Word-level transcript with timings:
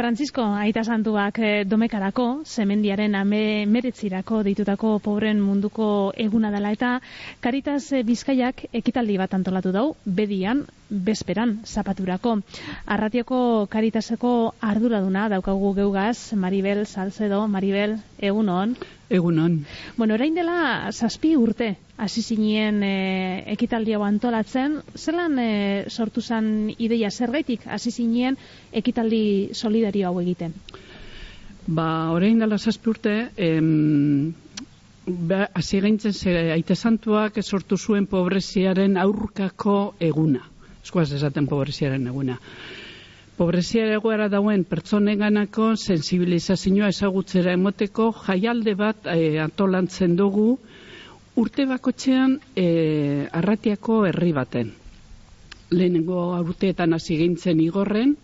Francisco, 0.00 0.40
aita 0.56 0.80
santuak 0.80 1.38
eh, 1.44 1.64
domekarako, 1.68 2.24
zemendiaren 2.48 3.12
ame 3.18 3.66
meretzirako 3.68 4.38
deitutako 4.46 4.94
pobren 5.04 5.42
munduko 5.44 5.88
eguna 6.24 6.48
dela 6.54 6.70
eta 6.72 6.94
Karitas 7.44 7.82
eh, 7.92 8.00
Bizkaiak 8.10 8.62
ekitaldi 8.80 9.18
bat 9.20 9.36
antolatu 9.36 9.74
dau, 9.76 9.84
bedian, 10.20 10.62
bezperan, 10.90 11.60
zapaturako. 11.64 12.36
Arratioko 12.86 13.66
Karitaseko 13.70 14.54
arduraduna 14.60 15.28
daukagu 15.30 15.72
geugaz, 15.78 16.34
Maribel 16.34 16.84
Salcedo, 16.86 17.46
Maribel, 17.48 17.96
egunon. 18.18 18.74
Egunon. 19.10 19.64
Bueno, 19.96 20.14
orain 20.14 20.34
dela 20.34 20.90
zazpi 20.92 21.34
urte, 21.36 21.72
hasi 21.98 22.22
zinien 22.22 22.82
e, 22.86 23.44
ekitaldi 23.54 23.96
hau 23.96 24.04
antolatzen, 24.06 24.78
zelan 24.96 25.38
e, 25.38 25.50
sortu 25.88 26.22
zen 26.22 26.70
ideia 26.78 27.10
zergaitik 27.10 27.66
hasi 27.66 27.90
zinien 27.90 28.38
ekitaldi 28.72 29.50
solidario 29.54 30.10
hau 30.10 30.20
egiten? 30.22 30.54
Ba, 31.66 32.10
orain 32.14 32.38
dela 32.38 32.58
zazpi 32.58 32.90
urte, 32.90 33.16
em, 33.36 34.32
ba, 35.06 35.48
hasi 35.54 35.80
gaintzen 35.80 36.14
ze 36.14 36.36
aite 36.54 36.74
santuak 36.74 37.42
sortu 37.42 37.76
zuen 37.76 38.06
pobreziaren 38.06 38.96
aurkako 38.96 39.94
eguna. 39.98 40.49
Eskuaz 40.84 41.10
esaten 41.12 41.46
pobreziaren 41.46 42.06
eguna. 42.08 42.38
Pobrezia 43.40 43.86
egoera 43.96 44.26
dauen 44.28 44.66
pertsoneganako 44.68 45.70
sensibilizazioa 45.76 46.90
ezagutzera 46.92 47.54
emoteko 47.56 48.10
jaialde 48.26 48.74
bat 48.76 49.08
e, 49.08 49.38
antolantzen 49.40 50.16
dugu 50.18 50.58
urte 51.40 51.64
bakotxean 51.70 52.36
e, 52.52 52.66
arratiako 53.40 54.02
herri 54.10 54.34
baten. 54.36 54.74
Lehenengo 55.72 56.26
urteetan 56.42 56.92
hasi 56.92 57.16
gintzen 57.22 57.60
igorren, 57.64 58.16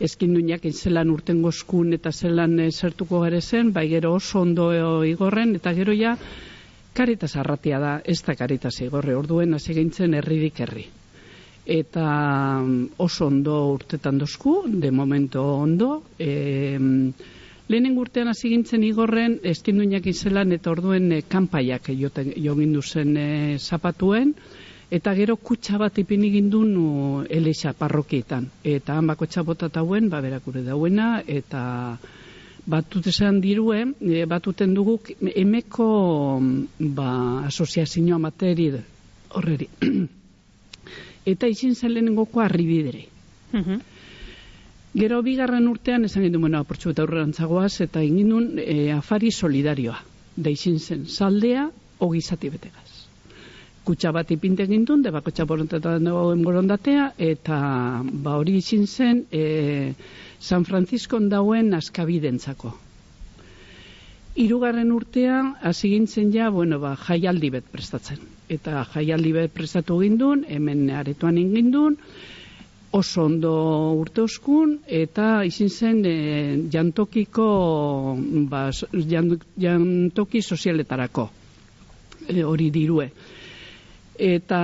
ezkin 0.00 0.32
duinak 0.36 0.64
zelan 0.72 1.12
urten 1.12 1.42
gozkun 1.44 1.92
eta 1.92 2.12
zelan 2.12 2.56
zertuko 2.70 3.20
gare 3.24 3.40
zen, 3.40 3.72
bai 3.76 3.88
gero 3.92 4.14
oso 4.14 4.40
ondo 4.40 4.70
igorren, 5.04 5.56
eta 5.60 5.72
gero 5.76 5.92
ja 5.92 6.16
karitas 6.96 7.36
arratia 7.36 7.78
da, 7.78 7.96
ez 8.04 8.22
da 8.24 8.36
karitas 8.36 8.78
igorre, 8.80 9.16
orduen 9.16 9.52
hasi 9.52 9.74
gintzen 9.74 10.14
herririk 10.14 10.64
herri 10.64 10.86
eta 11.66 12.62
mm, 12.62 12.94
oso 13.02 13.26
ondo 13.26 13.72
urtetan 13.74 14.18
dozku, 14.18 14.62
de 14.66 14.90
momento 14.90 15.42
ondo. 15.42 16.02
E, 16.18 16.78
lehenen 17.68 17.98
urtean 17.98 18.30
hasi 18.30 18.52
gintzen 18.54 18.84
igorren, 18.86 19.40
eskinduinak 19.42 20.06
izelan 20.06 20.54
eta 20.54 20.70
orduen 20.70 21.10
e, 21.12 21.22
kanpaiak 21.26 21.90
jogin 21.90 22.80
zen 22.82 23.16
e, 23.16 23.58
zapatuen, 23.58 24.34
eta 24.90 25.14
gero 25.18 25.36
kutsa 25.36 25.78
bat 25.78 25.98
ipini 25.98 26.30
gindun 26.30 27.26
elexa 27.28 27.72
parrokietan. 27.74 28.46
Eta 28.62 28.94
han 28.94 29.06
bako 29.06 29.26
txabotat 29.26 29.76
hauen, 29.76 30.08
ba, 30.08 30.20
berakure 30.20 30.62
dauena, 30.62 31.22
eta 31.26 31.98
batut 32.66 33.06
dirue, 33.42 33.94
e, 34.00 34.24
batuten 34.24 34.74
dugu 34.74 35.00
emeko 35.34 36.38
mm, 36.40 36.94
ba, 36.94 37.42
asoziazioa 37.46 38.18
materi 38.18 38.70
horreri. 39.34 39.68
eta 41.26 41.50
izin 41.50 41.74
zen 41.74 41.92
lehenengoko 41.94 42.40
arribidere. 42.40 43.06
Mhm. 43.52 43.80
Gero 44.96 45.20
bigarren 45.22 45.66
urtean 45.68 46.06
esan 46.08 46.24
gindu, 46.24 46.40
bueno, 46.40 46.62
aportxu 46.62 46.94
eta 46.94 47.04
aurrerantzagoaz, 47.04 47.82
eta 47.84 48.00
egin 48.00 48.30
duen 48.32 48.60
e, 48.62 48.92
afari 48.94 49.30
solidarioa. 49.30 49.98
Da 50.36 50.52
izin 50.52 50.78
zen, 50.78 51.04
saldea, 51.06 51.66
ogizati 52.06 52.48
betegaz. 52.52 52.86
Kutsa 53.84 54.12
bat 54.12 54.30
ipinte 54.32 54.64
egin 54.64 54.86
duen, 54.88 55.02
debako 55.04 55.34
txaporontetan 55.36 56.08
borondatea, 56.44 57.10
eta 57.18 57.58
ba 58.24 58.38
hori 58.40 58.56
izin 58.62 58.86
zen, 58.86 59.26
e, 59.30 59.92
San 60.40 60.64
Francisco 60.64 61.20
dauen 61.20 61.74
askabidentzako. 61.74 62.72
Hirugarren 64.36 64.90
urtean 64.92 65.54
hasi 65.64 65.88
gintzen 65.94 66.32
ja, 66.32 66.50
bueno, 66.52 66.76
ba, 66.78 66.92
jaialdi 67.06 67.48
bet 67.54 67.68
prestatzen. 67.72 68.18
Eta 68.52 68.82
jaialdi 68.92 69.32
bet 69.32 69.54
prestatu 69.54 69.96
gindun, 70.02 70.42
hemen 70.48 70.90
aretoan 70.92 71.38
ingindun, 71.40 71.96
oso 72.96 73.24
ondo 73.24 73.52
urte 73.96 74.26
oskun, 74.26 74.76
eta 74.86 75.42
izin 75.48 75.72
zen 75.72 76.02
e, 76.04 76.14
jantokiko, 76.72 77.46
ba, 78.52 78.68
jantoki 79.64 80.42
sozialetarako 80.42 81.26
e, 82.28 82.42
hori 82.44 82.68
dirue. 82.70 83.08
Eta 84.18 84.60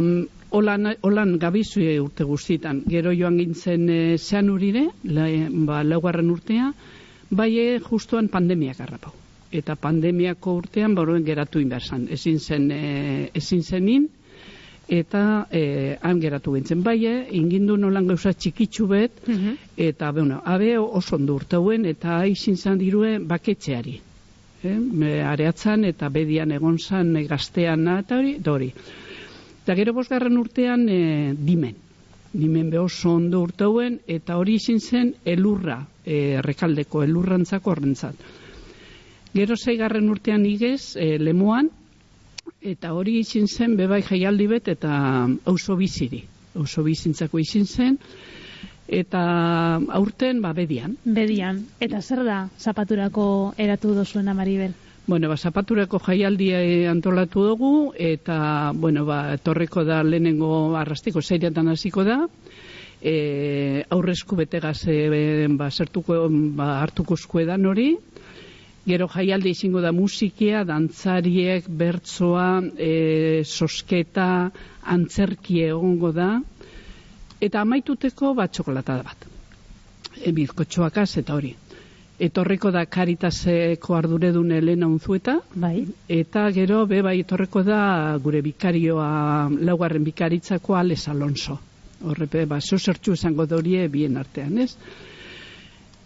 mm, 0.00 0.24
holan, 0.56 0.94
holan 1.04 1.36
gabizu 1.40 1.84
urte 2.06 2.24
guztitan. 2.28 2.82
Gero 2.88 3.12
joan 3.16 3.36
gintzen 3.40 3.88
e, 3.88 4.00
zean 4.18 4.50
urire, 4.56 4.88
la, 5.04 5.28
ba, 5.68 5.84
laugarren 5.84 6.32
urtea, 6.32 6.72
bai 7.32 7.58
e, 7.58 7.80
justuan 7.80 8.28
pandemiak 8.28 8.80
harrapau. 8.84 9.12
Eta 9.52 9.76
pandemiako 9.76 10.54
urtean 10.60 10.94
boroen 10.96 11.24
geratu 11.24 11.60
inbersan. 11.60 12.06
Ezin 12.12 12.38
zen, 12.40 12.70
e, 12.70 13.30
ezin 13.34 13.62
zenin, 13.62 14.06
eta 14.88 15.46
e, 15.50 15.98
han 16.00 16.20
geratu 16.20 16.54
gintzen. 16.56 16.82
Bai, 16.84 16.98
ingindu 17.40 17.76
nolan 17.80 18.08
gauza 18.12 18.32
txikitsu 18.32 18.88
bet, 18.88 19.22
mhm. 19.26 19.58
eta, 19.76 20.12
bueno, 20.12 20.40
abe 20.44 20.76
oso 20.78 21.16
ondo 21.16 21.36
urtauen, 21.40 21.86
eta 21.88 22.18
aizin 22.20 22.56
zan 22.56 22.80
dirue 22.80 23.18
baketxeari. 23.18 23.98
E, 24.62 24.74
areatzan, 25.26 25.84
eta 25.88 26.08
bedian 26.12 26.52
egon 26.52 26.78
zan, 26.78 27.16
gaztean, 27.28 27.88
eta 27.98 28.20
hori, 28.20 28.36
dori. 28.40 28.72
Eta 29.62 29.78
gero 29.78 29.96
bosgarren 29.96 30.36
urtean, 30.38 30.88
e, 30.88 31.00
dimen 31.38 31.80
nimen 32.34 32.70
beho 32.70 32.86
ondo 33.10 33.42
urtauen, 33.42 34.00
eta 34.06 34.36
hori 34.38 34.56
izin 34.56 34.80
zen 34.80 35.14
elurra, 35.24 35.82
e, 36.04 36.40
rekaldeko 36.42 37.02
elurrantzako 37.04 37.70
horrentzat. 37.70 38.14
Gero 39.34 39.56
zeigarren 39.56 40.08
urtean 40.10 40.44
igez, 40.46 40.96
e, 40.96 41.18
lemoan, 41.18 41.70
eta 42.60 42.92
hori 42.92 43.18
izin 43.20 43.48
zen 43.48 43.76
bebai 43.76 44.02
jaialdi 44.02 44.46
bet, 44.46 44.68
eta 44.68 45.28
auzo 45.46 45.76
biziri. 45.76 46.22
Auzo 46.56 46.82
bizintzako 46.84 47.38
izin 47.40 47.66
zen, 47.66 47.98
eta 48.88 49.22
aurten, 50.00 50.42
ba, 50.42 50.52
bedian. 50.52 50.96
Bedian. 51.04 51.62
Eta 51.80 52.02
zer 52.02 52.24
da 52.24 52.48
zapaturako 52.58 53.54
eratu 53.56 53.94
dozuena, 53.96 54.34
Maribel? 54.34 54.74
Bueno, 55.04 55.28
ba, 55.28 55.36
zapaturako 55.36 55.98
jaialdia 55.98 56.60
eh, 56.62 56.86
antolatu 56.86 57.42
dugu, 57.42 57.92
eta, 57.98 58.70
bueno, 58.74 59.02
ba, 59.04 59.36
torreko 59.42 59.82
da 59.82 59.98
lehenengo 60.06 60.76
arrastiko 60.78 61.20
zeiretan 61.20 61.72
hasiko 61.72 62.04
da, 62.06 62.20
e, 63.02 63.82
aurrezku 63.90 64.38
betegaz 64.38 64.86
e, 64.86 65.48
ba, 65.58 65.72
zertuko, 65.74 66.28
ba, 66.54 66.68
hartuko 66.84 67.18
eskuedan 67.18 67.66
hori, 67.66 67.88
gero 68.86 69.08
jaialdi 69.10 69.50
izango 69.56 69.82
da 69.82 69.90
musikia, 69.90 70.62
dantzariek, 70.70 71.66
bertzoa, 71.66 72.62
e, 72.78 73.42
sosketa, 73.42 74.52
antzerkie 74.86 75.66
egongo 75.74 76.12
da, 76.14 76.36
eta 77.42 77.66
amaituteko 77.66 78.36
bat 78.38 78.54
txokolata 78.54 79.00
bat. 79.02 79.28
E, 80.22 80.30
bizkotxoakaz 80.30 81.10
eta 81.18 81.34
hori 81.34 81.56
etorreko 82.18 82.70
da 82.70 82.84
karitaseko 82.86 83.94
arduredun 83.94 84.52
Elena 84.52 84.86
Unzueta, 84.86 85.38
bai. 85.54 85.86
eta 86.08 86.50
gero 86.52 86.86
be 86.86 87.02
bai 87.02 87.20
etorreko 87.20 87.62
da 87.62 88.18
gure 88.22 88.42
bikarioa 88.42 89.48
laugarren 89.60 90.04
bikaritzako 90.04 90.76
Ales 90.76 91.08
Alonso. 91.08 91.58
Horrepe, 92.02 92.44
ba, 92.46 92.58
zo 92.60 92.78
zertxu 92.78 93.12
esango 93.12 93.46
dorie 93.46 93.88
bien 93.88 94.16
artean, 94.16 94.58
ez? 94.58 94.76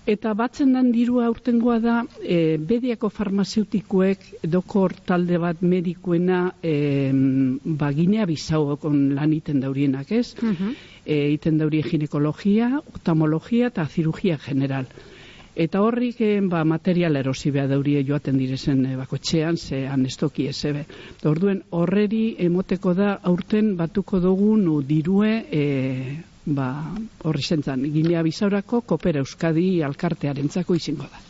Eta 0.07 0.35
batzen 0.39 0.77
dan 0.77 0.93
dirua 0.95 1.25
aurtengoa 1.27 1.79
da, 1.83 1.95
e, 2.23 2.59
bediako 2.63 3.09
farmazeutikoek 3.11 4.27
dokor 4.53 4.95
talde 5.09 5.41
bat 5.43 5.65
medikuena 5.67 6.53
e, 6.63 7.11
baginea 7.81 8.27
bizau 8.31 8.79
lan 8.93 9.33
iten 9.33 9.61
daurienak, 9.61 10.13
ez? 10.13 10.37
Uh 10.39 10.53
-huh. 10.53 10.77
e, 11.05 11.33
iten 11.33 11.59
daurie 11.59 11.83
ginekologia, 11.83 12.81
otamologia 12.95 13.67
eta 13.67 13.87
zirugia 13.87 14.39
general. 14.39 14.87
Eta 15.57 15.81
horrik 15.81 16.19
eh, 16.21 16.41
ba, 16.45 16.65
material 16.69 17.17
erosi 17.17 17.51
behar 17.51 17.71
daurie 17.71 18.03
joaten 18.05 18.37
direzen 18.37 18.83
e, 18.85 18.97
bakotxean, 18.99 19.57
ze 19.57 19.87
anestoki 19.89 20.49
ezebe. 20.51 20.83
Orduen 21.25 21.63
horreri 21.71 22.37
emoteko 22.47 22.93
da 22.99 23.15
aurten 23.31 23.71
batuko 23.79 24.21
dugun 24.21 24.67
dirue 24.87 25.31
e, 25.49 25.63
ba, 26.45 26.69
horri 27.25 27.43
zentzan. 27.43 27.89
Ginea 27.95 28.23
bizaurako 28.27 28.83
kopera 28.93 29.25
euskadi 29.25 29.81
alkartearen 29.83 30.53
zako 30.53 30.77
izango 30.77 31.09
da. 31.09 31.25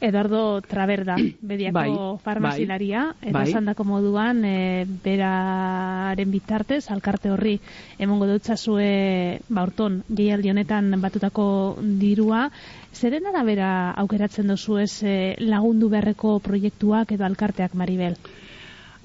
Eduardo 0.00 0.60
Traverda, 0.62 1.16
bediako 1.40 1.74
bai, 1.74 1.90
farmazilaria, 2.22 3.04
bai, 3.20 3.30
eta 3.50 3.74
bai. 3.74 3.86
moduan, 3.86 4.44
e, 4.44 4.86
beraren 5.04 6.30
bitartez, 6.30 6.90
alkarte 6.90 7.30
horri, 7.30 7.58
emongo 7.98 8.26
dutza 8.30 8.56
zue, 8.56 9.40
baurton, 9.48 10.04
gehialdi 10.08 10.50
honetan 10.50 11.00
batutako 11.00 11.78
dirua, 11.80 12.48
zeren 12.94 13.26
arabera 13.26 13.90
aukeratzen 13.96 14.46
dozu 14.46 14.78
ez 14.78 15.02
lagundu 15.38 15.88
beharreko 15.88 16.38
proiektuak 16.40 17.12
edo 17.12 17.24
alkarteak, 17.24 17.74
Maribel? 17.74 18.14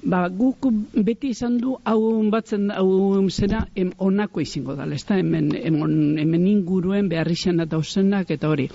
Ba, 0.04 0.26
guk 0.28 0.66
beti 1.00 1.30
izan 1.32 1.54
du 1.56 1.78
hau 1.88 2.00
batzen 2.28 2.68
hau 2.74 3.24
zera 3.32 3.62
em, 3.74 3.90
onako 4.04 4.42
izango 4.44 4.74
da, 4.76 4.84
ez 4.92 5.00
da 5.08 5.16
hemen, 5.16 5.48
hemen, 5.56 5.94
hemen 6.20 6.44
inguruen 6.50 7.08
beharrixen 7.08 7.64
eta 7.64 7.78
osenak 7.80 8.30
eta 8.34 8.50
hori. 8.52 8.66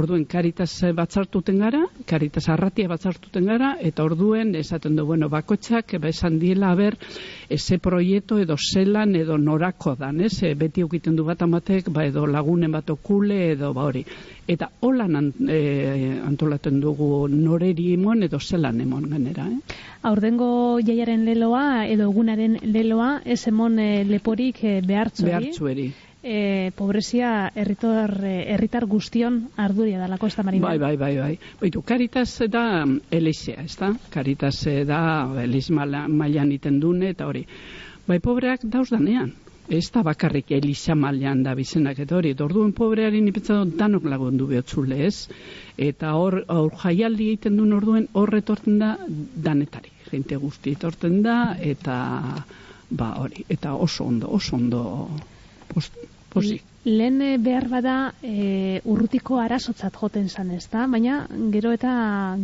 Orduen 0.00 0.24
karitas 0.24 0.70
batzartuten 0.96 1.60
gara, 1.60 1.82
karitas 2.08 2.46
arratia 2.48 2.88
batzartuten 2.88 3.50
gara, 3.52 3.74
eta 3.84 4.06
orduen 4.08 4.54
esaten 4.56 4.96
du, 4.96 5.04
bueno, 5.04 5.28
bakotxak, 5.28 5.98
ba, 6.00 6.08
esan 6.08 6.38
diela, 6.40 6.72
ber, 6.78 6.96
eze 7.52 7.78
proieto 7.84 8.38
edo 8.40 8.56
zelan 8.56 9.12
edo 9.16 9.36
norako 9.36 9.94
dan, 10.00 10.22
ez? 10.24 10.38
E, 10.42 10.54
beti 10.56 10.86
ukiten 10.86 11.16
du 11.20 11.28
bat 11.28 11.44
amatek, 11.44 11.92
ba, 11.92 12.06
edo 12.08 12.24
lagunen 12.26 12.72
bat 12.72 12.88
okule 12.96 13.52
edo 13.52 13.74
ba 13.76 13.84
hori. 13.90 14.06
Eta 14.48 14.70
holan 14.80 15.20
an, 15.20 15.30
e, 15.52 15.60
antolaten 16.24 16.80
dugu 16.80 17.28
noreri 17.28 17.92
emon 17.92 18.24
edo 18.24 18.40
zelan 18.40 18.80
emon 18.80 19.10
ganera, 19.12 19.50
eh? 19.52 19.84
Aurdengo 20.02 20.78
jaiaren 20.84 21.24
leloa 21.26 21.86
edo 21.90 22.06
egunaren 22.10 22.58
leloa 22.62 23.20
ez 23.24 23.40
emon 23.50 23.78
e, 23.82 24.04
leporik 24.06 24.62
e, 24.62 24.78
behartzueri. 24.86 25.32
Behartzueri. 25.32 25.88
E, 26.22 26.70
pobrezia 26.76 27.50
herritar 27.54 28.12
herritar 28.26 28.86
guztion 28.90 29.40
arduria 29.56 29.98
dalako 29.98 30.26
ez 30.26 30.36
da 30.36 30.44
marina. 30.46 30.66
Bai, 30.66 30.78
bai, 30.78 30.96
bai, 30.96 31.12
bai. 31.16 31.34
Baitu, 31.60 31.82
Caritas 31.82 32.42
da 32.50 32.84
elizea, 33.10 33.62
ez 33.62 33.76
da? 33.78 33.92
Caritas 34.10 34.64
da 34.86 35.02
eliz 35.42 35.68
mailan 35.70 36.52
iten 36.52 36.80
dune 36.80 37.14
eta 37.14 37.26
hori. 37.26 37.46
Bai, 38.06 38.18
pobreak 38.20 38.66
dauz 38.66 38.88
danean. 38.90 39.32
Ez 39.68 39.90
da 39.92 40.02
bakarrik 40.02 40.50
eliza 40.56 40.94
mailan 40.96 41.42
da 41.44 41.52
bizenak 41.54 41.98
eta 42.00 42.16
hori. 42.16 42.32
Orduen 42.40 42.72
pobrearen 42.72 43.26
ipetza 43.28 43.58
danok 43.80 44.06
lagundu 44.08 44.46
behotzule, 44.48 45.02
ez? 45.06 45.28
Eta 45.76 46.14
hor, 46.16 46.40
hor 46.48 46.72
jaialdi 46.82 47.26
egiten 47.34 47.58
duen 47.60 47.74
orduen 47.76 48.06
hor 48.14 48.32
retorten 48.32 48.78
da 48.80 48.94
danetari. 49.48 49.92
Gente 50.08 50.38
guzti 50.40 50.72
etorten 50.78 51.20
da 51.22 51.56
eta 51.60 51.98
ba 52.90 53.10
hori. 53.20 53.44
Eta 53.48 53.74
oso 53.74 54.06
ondo, 54.08 54.30
oso 54.32 54.56
ondo 54.56 54.82
post, 55.68 56.00
posi. 56.32 56.62
Lehen 56.88 57.20
eh, 57.20 57.36
behar 57.36 57.68
bada 57.68 57.98
e, 58.22 58.80
urrutiko 58.88 59.36
arazotzat 59.42 59.96
joten 60.00 60.28
zan 60.28 60.50
ez 60.56 60.64
da, 60.72 60.86
baina 60.88 61.26
gero 61.52 61.74
eta 61.76 61.92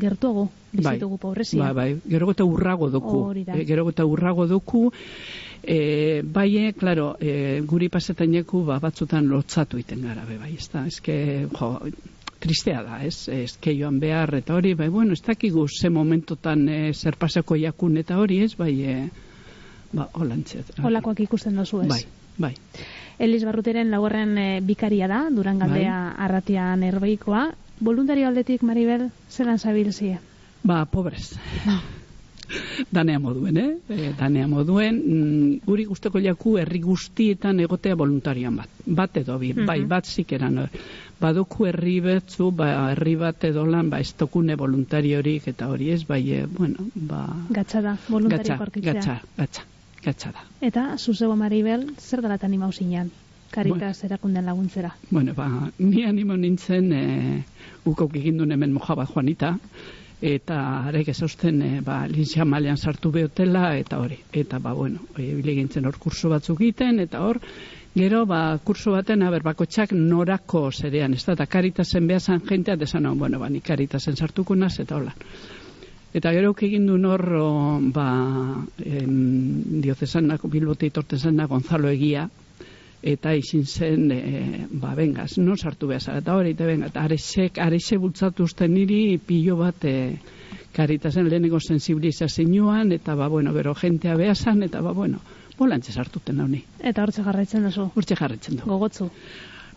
gertuago 0.01 0.51
bizitugu 0.75 1.17
bai, 1.17 1.23
pobrezia. 1.23 1.63
Bai, 1.63 1.73
bai, 1.73 2.01
gero 2.11 2.31
eta 2.35 2.45
urrago 2.45 2.91
doku. 2.93 3.21
E, 3.47 3.65
gero 3.65 3.89
eta 3.89 4.05
urrago 4.05 4.47
doku. 4.51 4.91
E, 5.67 6.23
bai, 6.23 6.73
klaro, 6.77 7.15
e, 7.21 7.61
guri 7.65 7.89
pasetaneku 7.89 8.65
ba, 8.67 8.79
batzutan 8.83 9.29
lotzatu 9.31 9.79
iten 9.81 10.03
gara, 10.05 10.25
be, 10.29 10.37
bai, 10.39 10.53
ez 10.59 10.69
da, 10.73 10.85
ezke, 10.87 11.17
jo, 11.49 11.71
tristea 12.45 12.83
da, 12.85 12.99
ez, 13.05 13.29
ezke 13.33 13.73
joan 13.73 13.99
behar 14.03 14.35
eta 14.41 14.55
hori, 14.59 14.75
bai, 14.77 14.91
bueno, 14.93 15.17
ez 15.17 15.23
dakigu 15.25 15.67
ze 15.69 15.89
momentotan 15.91 16.69
e, 16.69 16.93
zer 16.93 17.17
pasako 17.17 17.57
jakun 17.57 17.97
eta 17.97 18.19
hori, 18.21 18.43
ez, 18.45 18.53
bai, 18.59 18.75
e, 18.83 19.09
ba, 19.93 20.11
holantziat. 20.13 20.77
Holakoak 20.85 21.25
ikusten 21.25 21.57
dozu, 21.57 21.81
ez? 21.87 21.89
Bai, 21.89 22.03
bai. 22.39 22.55
Elis 23.19 23.45
Barruteren 23.47 23.91
laugarren 23.95 24.37
e, 24.39 24.49
bikaria 24.61 25.09
da, 25.09 25.25
Durangaldea 25.31 25.97
bai. 25.97 26.15
arratian 26.27 26.83
erbeikoa. 26.83 27.49
Voluntario 27.81 28.29
aldetik, 28.29 28.63
Maribel, 28.63 29.09
zelan 29.31 29.59
zabilzie? 29.59 30.19
Ba, 30.65 30.85
pobrez. 30.85 31.35
Danea 32.93 33.19
moduen, 33.23 33.57
eh? 33.57 33.71
E, 33.89 34.13
danea 34.19 34.47
moduen, 34.51 35.01
mm, 35.01 35.51
guri 35.67 35.85
guzteko 35.89 36.23
jaku 36.25 36.57
herri 36.63 36.81
guztietan 36.85 37.61
egotea 37.61 37.99
voluntarioan 37.99 38.63
bat. 38.63 38.81
Bat 38.87 39.21
edo 39.25 39.39
bi, 39.39 39.53
bai, 39.53 39.81
bat 39.89 40.07
zikeran. 40.07 40.65
Baduku 41.21 41.69
herri 41.71 42.01
betzu, 42.05 42.51
ba, 42.53 42.91
herri 42.93 43.15
bat 43.17 43.45
edo 43.49 43.65
lan, 43.67 43.91
ba, 43.91 44.01
ez 44.01 44.13
tokune 44.13 44.57
voluntariorik 44.61 45.49
eta 45.55 45.69
hori 45.73 45.93
ez, 45.95 46.03
bai, 46.09 46.23
e, 46.33 46.47
bueno, 46.47 46.91
ba... 46.95 47.27
Gatsa 47.51 47.85
da, 47.85 47.97
voluntario 48.09 48.59
parkitzea. 48.59 48.93
Gatsa, 48.93 49.21
gatsa 49.39 49.71
gatsa 50.05 50.33
da. 50.33 50.45
Eta, 50.61 50.85
zuzego 50.99 51.37
Maribel, 51.37 51.89
zer 51.99 52.23
dalatan 52.25 52.55
imau 52.55 52.71
zinean? 52.73 53.11
Karitas 53.55 54.01
bueno, 54.01 54.09
erakunden 54.09 54.47
laguntzera. 54.47 54.95
Bueno, 55.11 55.35
ba, 55.35 55.71
ni 55.79 56.05
animo 56.05 56.37
nintzen 56.37 56.93
e, 56.93 57.05
ukok 57.87 58.17
egindun 58.21 58.53
hemen 58.53 58.75
mojabat 58.75 59.13
joanita, 59.15 59.55
eta 60.25 60.59
arek 60.89 61.11
ezausten 61.13 61.61
e, 61.63 61.71
ba, 61.85 61.99
lintzia 62.09 62.47
malean 62.49 62.79
sartu 62.81 63.11
behotela, 63.13 63.75
eta 63.77 63.99
hori. 64.01 64.17
Eta, 64.33 64.59
ba, 64.59 64.73
bueno, 64.73 65.03
e, 65.19 65.35
bilegintzen 65.37 65.85
hor 65.85 65.99
kurso 66.01 66.31
batzuk 66.33 66.63
egiten, 66.63 67.03
eta 67.05 67.21
hor, 67.27 67.41
gero, 67.95 68.23
ba, 68.27 68.57
kurso 68.65 68.95
baten, 68.95 69.23
aber, 69.27 69.45
bako 69.45 69.67
txak 69.69 69.93
norako 69.93 70.71
zerean, 70.73 71.13
ez 71.13 71.25
da, 71.27 71.37
eta 71.37 71.47
karitasen 71.47 72.09
behazan 72.09 72.41
jentea, 72.49 72.79
desan, 72.81 73.11
bueno, 73.19 73.43
ba, 73.43 73.51
ni 73.53 73.61
karitasen 73.61 74.17
sartuko 74.17 74.57
naz, 74.57 74.79
eta 74.81 74.97
hola. 74.97 75.13
Eta 76.15 76.31
gero 76.33 76.55
egin 76.63 76.87
du 76.87 76.97
nor, 76.97 77.27
ba, 77.93 78.09
em, 78.81 79.81
diozesanak, 79.83 80.47
itortezanak, 80.89 81.51
Gonzalo 81.51 81.91
Egia, 81.91 82.29
eta 83.05 83.35
izin 83.37 83.67
zen, 83.69 84.09
e, 84.11 84.67
ba, 84.81 84.95
bengaz, 84.97 85.37
no 85.39 85.57
sartu 85.61 85.91
behar 85.91 86.23
eta 86.23 86.37
hori, 86.39 86.55
eta 86.57 86.65
benga, 86.65 86.89
eta 86.89 87.05
aresek, 87.05 87.61
arese 87.61 87.99
bultzatu 88.01 88.47
uste 88.49 88.69
niri, 88.69 89.19
pilo 89.19 89.59
bat, 89.61 89.85
e, 89.85 90.17
karitazen 90.73 91.29
lehenengo 91.29 91.61
sensibilizazioan, 91.61 92.93
eta, 92.97 93.15
ba, 93.15 93.29
bueno, 93.29 93.53
gero 93.53 93.75
jentea 93.75 94.17
behazan, 94.17 94.63
eta, 94.65 94.81
ba, 94.81 94.93
bueno, 94.97 95.21
bolantze 95.59 95.93
sartuten 95.93 96.41
hau 96.41 96.49
Eta 96.81 97.03
hortze 97.03 97.23
jarraitzen 97.23 97.69
duzu? 97.69 97.91
Hortze 97.95 98.17
jarraitzen 98.17 98.57
du. 98.57 98.65
Gogotzu? 98.65 99.11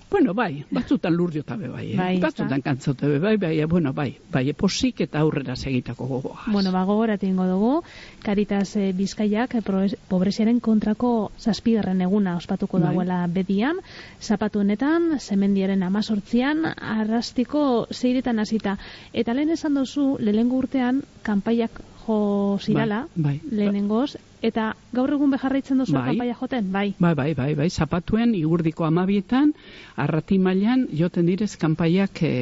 Bueno, 0.10 0.34
bai, 0.34 0.64
batzutan 0.72 1.14
lurdio 1.14 1.44
tabe 1.44 1.68
bai, 1.68 1.92
eh? 1.92 1.98
bai 2.00 2.14
batzutan 2.24 2.62
kantzote 2.64 3.10
bai, 3.20 3.36
bai, 3.38 3.66
bueno, 3.66 3.92
bai, 3.94 4.14
bai, 4.32 4.46
posik 4.54 5.02
eta 5.04 5.20
aurrera 5.20 5.56
segitako 5.56 6.08
gogoa. 6.08 6.46
Bueno, 6.48 6.72
ba, 6.72 6.86
gogora 6.88 7.18
tingo 7.18 7.44
dugu, 7.46 7.82
Karitas 8.24 8.78
e, 8.80 8.94
Bizkaiak 8.96 9.58
e, 9.60 9.62
pobreziaren 10.08 10.62
kontrako 10.64 11.12
zazpigarren 11.38 12.02
eguna 12.08 12.38
ospatuko 12.38 12.80
bai. 12.80 12.88
dagoela 12.88 13.20
bedian, 13.28 13.84
zapatu 14.22 14.64
honetan, 14.64 15.20
semendiaren 15.20 15.84
amazortzian, 15.84 16.64
arrastiko 16.78 17.88
zeiretan 17.92 18.40
hasita. 18.40 18.78
Eta 19.12 19.36
lehen 19.36 19.52
esan 19.60 19.76
duzu, 19.76 20.16
lehengo 20.24 20.64
urtean, 20.64 21.04
kanpaiak 21.28 21.84
jo 22.08 22.58
zirala, 22.64 23.06
bai, 23.16 23.38
bai. 23.38 23.58
lehenengoz, 23.60 24.18
eta 24.42 24.72
gaur 24.96 25.12
egun 25.14 25.32
beharraitzen 25.34 25.82
duzu 25.84 25.94
bai, 25.98 26.06
kanpaia 26.12 26.36
joten, 26.40 26.72
bai. 26.72 26.88
Bai, 27.00 27.14
bai, 27.16 27.34
bai, 27.36 27.54
bai, 27.56 27.70
zapatuen 27.70 28.36
igurdiko 28.38 28.86
amabietan, 28.88 29.54
arrati 29.96 30.40
mailan 30.40 30.88
joten 30.96 31.28
direz 31.28 31.56
kanpaiak 31.60 32.24
e, 32.24 32.34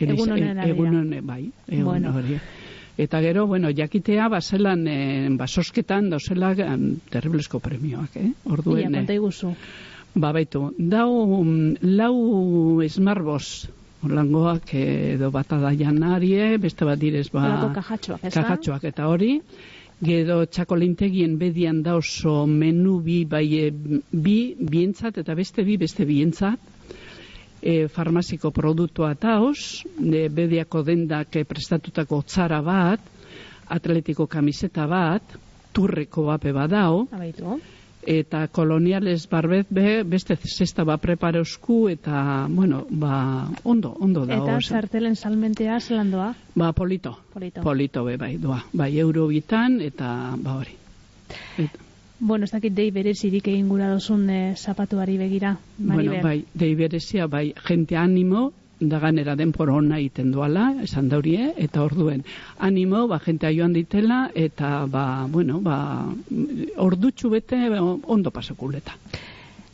egun 0.00 0.36
honen 0.36 1.12
e, 1.12 1.20
bai, 1.20 1.42
egun 1.68 1.84
bueno. 1.90 2.14
hori. 2.16 2.38
Eta 3.02 3.22
gero, 3.24 3.46
bueno, 3.48 3.70
jakitea, 3.72 4.28
baselan, 4.28 4.86
e, 4.86 5.28
basosketan, 5.38 6.10
dozela, 6.12 6.52
terriblesko 7.10 7.58
premioak, 7.58 8.18
eh? 8.20 8.30
Orduen, 8.44 8.92
Ia, 8.92 8.98
konta 9.00 9.16
iguzu. 9.16 9.54
Ba, 10.14 10.32
baitu, 10.36 10.66
dau, 10.76 11.40
mm, 11.40 11.94
lau 11.96 12.82
esmarbos, 12.84 13.70
Orlangoak 14.02 14.72
edo 14.74 15.30
bata 15.30 15.58
da 15.62 15.70
janarie, 15.78 16.56
beste 16.58 16.86
bat 16.88 16.98
direz 16.98 17.28
ba... 17.30 17.70
kajatxoak, 17.76 18.24
Kajatxoak 18.34 18.86
eta 18.90 19.06
hori. 19.06 19.36
Gero 20.02 20.40
txakolintegien 20.50 21.36
bedian 21.38 21.82
da 21.86 21.94
oso 21.94 22.42
menu 22.50 22.96
bi, 23.04 23.20
bai, 23.24 23.44
e, 23.60 23.68
bi, 23.70 24.38
bientzat 24.58 25.20
eta 25.22 25.36
beste 25.38 25.62
bi, 25.62 25.76
beste 25.78 26.06
bientzat. 26.08 26.70
E, 27.62 27.86
farmaziko 27.86 28.50
produktua 28.50 29.12
eta 29.14 29.36
os, 29.46 29.84
e, 30.02 30.26
bediako 30.26 30.82
dendak 30.82 31.38
prestatutako 31.46 32.24
txara 32.26 32.58
bat, 32.66 33.06
atletiko 33.70 34.26
kamiseta 34.26 34.88
bat, 34.90 35.38
turreko 35.72 36.26
bape 36.32 36.50
badao. 36.56 37.06
Abaitu 37.14 37.60
eta 38.02 38.46
koloniales 38.48 39.28
barbet 39.30 39.66
be, 39.70 40.02
beste 40.02 40.36
zesta 40.36 40.84
ba 40.84 40.96
prepareusku 40.98 41.88
eta, 41.88 42.46
bueno, 42.50 42.86
ba, 42.90 43.48
ondo, 43.62 43.94
ondo 44.00 44.26
da. 44.26 44.36
Eta 44.36 44.58
sartelen 44.60 45.16
salmentea 45.16 45.78
zelandoa? 45.80 46.34
Ba, 46.54 46.72
polito. 46.72 47.16
Polito. 47.32 47.62
Polito 47.62 48.04
be, 48.04 48.16
bai, 48.16 48.36
doa. 48.38 48.64
Bai, 48.72 48.98
euro 48.98 49.28
bitan 49.28 49.80
eta, 49.80 50.34
ba, 50.36 50.58
hori. 50.58 50.76
Eta. 51.58 51.90
Bueno, 52.22 52.44
ez 52.44 52.52
dakit 52.54 52.70
dei 52.70 52.92
berezirik 52.94 53.48
egin 53.50 53.66
gura 53.66 53.88
dozun 53.90 54.28
eh, 54.30 54.54
zapatuari 54.54 55.16
begira. 55.18 55.56
Bueno, 55.76 56.20
bai, 56.22 56.44
dei 56.54 56.76
berezia, 56.78 57.26
bai, 57.26 57.48
gente 57.66 57.96
animo, 57.98 58.52
da 58.88 58.98
ganera 58.98 59.36
denpor 59.36 59.70
ona 59.70 59.98
egiten 60.00 60.32
duala, 60.32 60.68
esan 60.82 61.08
daurie, 61.08 61.52
eta 61.56 61.82
orduen 61.82 62.24
animo, 62.58 63.06
ba, 63.08 63.20
jentea 63.22 63.52
joan 63.54 63.72
ditela, 63.76 64.24
eta, 64.34 64.86
ba, 64.90 65.26
bueno, 65.28 65.60
ba, 65.60 65.76
ordutxu 66.76 67.30
bete 67.30 67.68
ondo 67.70 68.30
pasakuleta. 68.30 68.96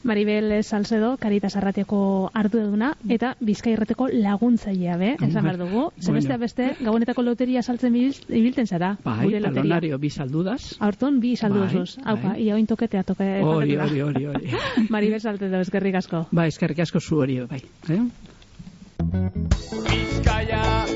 Maribel 0.08 0.62
Salcedo, 0.62 1.16
Caritas 1.18 1.56
Arratiako 1.58 2.30
ardu 2.32 2.60
eduna, 2.62 2.92
eta 3.10 3.32
Bizkairreteko 3.44 4.06
laguntzailea, 4.12 4.96
be, 4.96 5.10
esan 5.18 5.42
behar 5.42 5.58
dugu. 5.58 5.88
Bueno. 6.06 6.38
beste, 6.38 6.68
gabonetako 6.80 7.22
loteria 7.26 7.62
saltzen 7.62 7.96
ibilten 7.96 8.66
zara. 8.66 8.96
Bai, 9.04 9.28
talonario, 9.42 9.98
bi 9.98 10.10
saldudaz. 10.10 10.78
Horton, 10.80 11.18
bi 11.20 11.34
saldudazuz. 11.36 11.96
Bai, 11.96 12.04
Haupa, 12.06 12.28
bai. 12.28 12.42
ia 12.46 12.54
oin 12.54 12.66
toketea 12.66 13.02
toke. 13.02 13.28
Hori, 13.42 13.76
hori, 13.76 14.00
hori. 14.00 14.56
Maribel 14.94 15.20
Salcedo, 15.20 15.60
eskerrik 15.60 16.00
asko. 16.00 16.26
Ba, 16.30 16.46
eskerrik 16.46 16.86
asko 16.86 17.00
zu 17.00 17.20
hori, 17.26 17.40
bai. 17.50 17.62
Eh? 17.90 18.02
Bizkaia, 19.84 20.86